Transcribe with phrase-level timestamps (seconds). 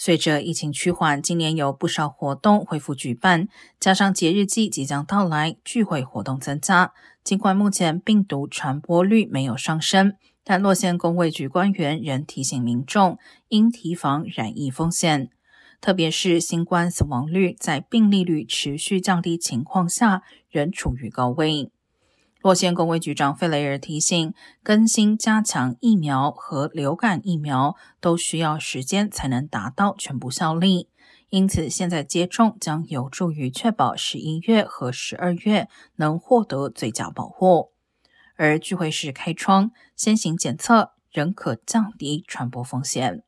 [0.00, 3.48] 随着疫情趋缓，今年有不少活动恢复举办，
[3.80, 6.92] 加上节日季即将到来，聚会活动增加。
[7.24, 10.14] 尽管目前病毒传播率没有上升，
[10.44, 15.30] 但洛县公卫局官员仍提醒民众应提防染疫风险，
[15.80, 21.72] 特别是新冠死亡率在病例率持续降低情况下仍处于高位。
[22.48, 30.88] 洛县公卫局长费雷尔提醒，更新加强疫苗和流感疫苗都需要时间才能达到全部效力，
[31.28, 37.72] 因此现在接种将有助于确保十一月和十二月能获得最佳保护。
[38.36, 43.24] 而聚会时开窗、先行检测仍可降低传播风险。